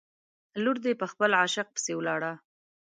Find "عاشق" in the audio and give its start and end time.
1.39-1.67